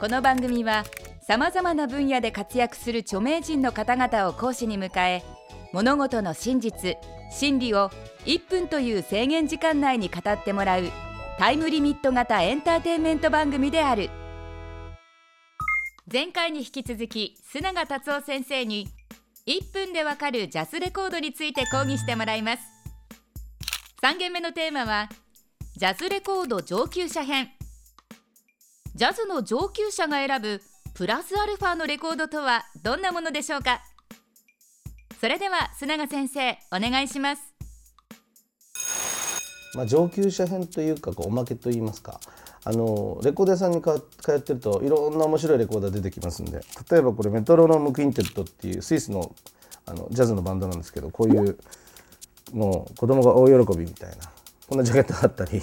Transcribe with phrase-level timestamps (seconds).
[0.00, 0.84] この番組は
[1.20, 5.22] さまざまな分野で活躍する著名人の方々を講師に迎え
[5.74, 6.96] 物事の真実
[7.30, 7.90] 真理を
[8.24, 10.84] 1分という制限時間内に語ってもらう
[11.38, 14.08] タイムリミット型エンターテインメント番組である。
[16.10, 18.88] 前回に引き続き須永達夫先生に
[19.46, 22.62] 1分でわかるジャズレコードについて講義してもらいます。
[24.02, 25.10] 3件目のテーマは
[25.76, 27.50] ジャズレコード上級者編。
[29.00, 30.60] ジャズの上級者が選ぶ
[30.92, 33.80] プラスアルファのレコードとはどんなものでしょうか？
[35.18, 37.42] それでは須永先生お願いします。
[39.74, 42.20] まあ、上級者編というかこうおまけといいますか。
[42.62, 43.90] あのレコード屋さんに通
[44.36, 46.60] ってるといろんな面白いレコードが出てきますんで。
[46.90, 49.34] 例えばこれメトロノーム・クインテットっていうスイスの
[49.86, 51.58] あのジャズのバンドなんですけどこういう
[52.52, 54.16] もう子供が大喜びみたいな
[54.68, 55.62] こんなジャケットがあったり。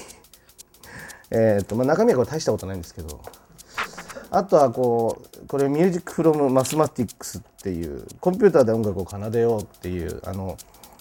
[1.32, 3.22] えと、まあ、中身はこれ大したことないんですけど
[4.30, 10.58] あとはこうこれ「ミュージック・フロム・マスマティックス」っていうコンピューターで音楽を奏でようっていうあの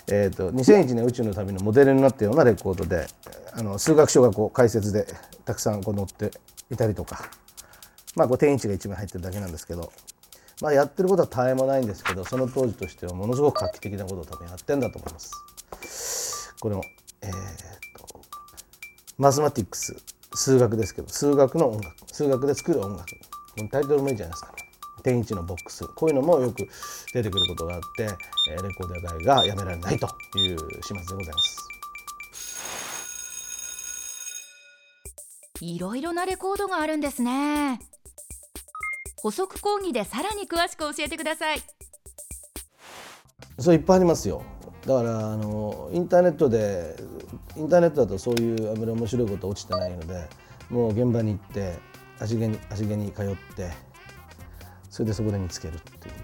[0.09, 3.09] えーと、2001年宇宙の旅のモデルになったようなレコードで
[3.55, 5.05] あの数学書がこう解説で
[5.45, 6.31] たくさんこう載って
[6.71, 7.29] いたりとか、
[8.15, 9.93] まあ、こう定位置が1枚入ってるだけなんですけど、
[10.63, 16.55] まあ、やってることは絶えもないんですけどその当時としてはものすごく画期的なことを多分やってんだと思います。
[16.61, 16.83] これも、
[17.23, 17.31] えー
[17.99, 18.21] と、
[19.19, 19.97] マスマティックス
[20.35, 23.05] 数学ですけど数学の音楽数学で作る音楽
[23.57, 24.55] このタイトルもいいじゃないですか。
[25.03, 26.69] 天一のボックスこういうのもよく
[27.13, 28.11] 出てくることがあってレ
[28.75, 31.57] コード屋街がやめられないという始末でございます。
[35.61, 37.81] いろいろなレコードがあるんですね。
[39.17, 41.63] 補足講義でさらに詳しく教えてください。
[43.59, 44.43] そういっぱいありますよ。
[44.87, 46.97] だからあのインターネットで
[47.57, 50.29] インターネットだとそういうあまり面白いこと落ちてないので
[50.71, 51.75] もう現場に行って
[52.21, 53.71] 足毛に足毛に通って
[54.89, 56.15] それでそこで見つけるっていう。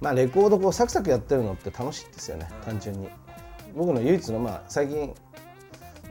[0.00, 3.08] まあレコードこうサクサクやってるのって楽しいですよね単純に。
[3.76, 5.14] 僕の唯一のまあ最近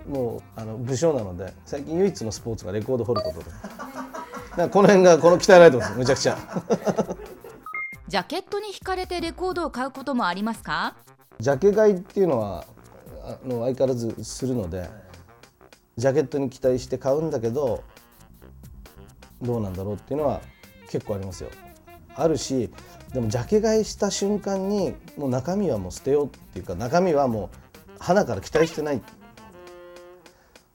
[0.07, 3.45] もうあの武将なので最近唯一のスポーツがレコード掘ることで。
[4.55, 6.37] かこの辺がこの鍛えられてますむちゃくちゃ。
[8.07, 10.95] ジャケットに惹かれてレコードを買うこともありますか？
[11.41, 12.65] ジャケ買いっていうのは
[13.23, 14.87] あの相変わらずするので
[15.97, 17.83] ジャケットに期待して買うんだけど
[19.41, 20.39] どうなんだろうっていうのは
[20.91, 21.49] 結構ありますよ。
[22.15, 22.69] あるし
[23.11, 27.57] でもジャケ買いした瞬間にもう中身はもう捨てようっていうか中身はもう
[27.97, 29.01] 花から期待してない。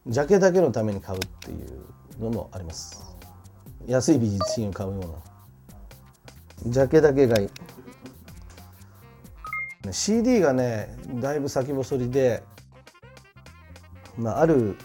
[0.08, 3.00] ジャケだけのために買うっていうのもあります。
[3.86, 4.96] 安い美術品を買うよ
[6.64, 6.72] うな。
[6.72, 7.50] ジャケだけ買い。
[9.92, 12.42] CD がねだいぶ先細りで、
[14.16, 14.76] まあ、ある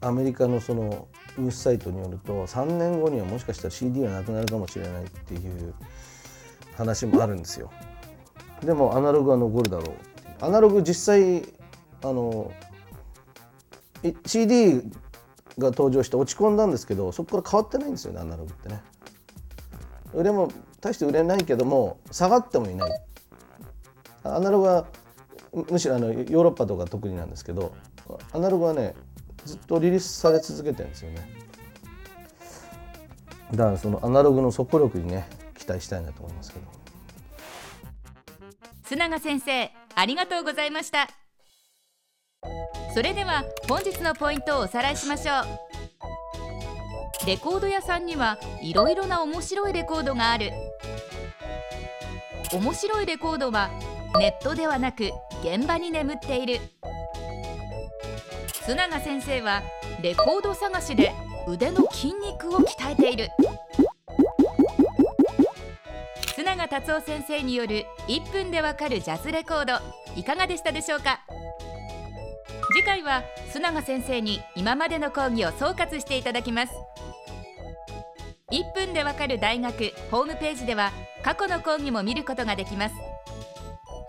[0.00, 5.74] アメリカのそのニュースサイトによると3年後にはもしかしたら CD はなくなるかもしれないっていう
[6.76, 7.70] 話もあるんですよ。
[8.64, 10.44] でもアナログは残るだろう。
[10.44, 11.42] アナログ実際
[12.02, 12.50] あの
[14.24, 14.80] CD
[15.58, 18.80] が登場して落ち込んだんですけどそこから変わってないんですよねアナログってね。
[20.14, 23.00] 売れも大して売れないけども下がってもいない。
[24.22, 24.86] アナログは
[25.70, 27.74] むしろあのヨーロッパとか特になんですけど
[28.32, 28.94] アナログはね
[29.44, 31.28] ずっとリリースされ続けてるんですよね。
[33.52, 35.28] だからそのアナログの速力にね
[35.58, 36.66] 期待したいなと思いますけど。
[38.84, 41.08] 須永先生ありがとうございました。
[42.94, 45.40] それでは本日のポイントをおさらいしましょ
[47.24, 47.26] う。
[47.26, 50.50] レコード屋さんにはいろいろな面白いレコードがある。
[52.52, 53.70] 面白いレコードは
[54.20, 56.60] ネットではなく現場に眠っている。
[58.66, 59.62] 須永先生は
[60.02, 61.14] レコード探しで
[61.48, 63.30] 腕の筋肉を鍛えている。
[66.36, 69.82] 須永達夫先生による1分でわかるジャズレコード
[70.14, 71.20] いかがでしたでしょうか？
[72.74, 73.22] 次回は
[73.54, 76.74] 須永先生に今までの講義を総括していただきます。
[78.52, 80.92] 1分でわかる大学ホームページでは
[81.24, 82.94] 過去の講義も見ることができます。